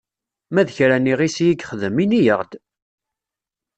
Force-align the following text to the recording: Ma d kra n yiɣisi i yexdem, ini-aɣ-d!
Ma 0.53 0.61
d 0.67 0.69
kra 0.75 0.97
n 0.97 1.09
yiɣisi 1.09 1.43
i 1.49 1.51
yexdem, 1.51 1.95
ini-aɣ-d! 2.03 2.51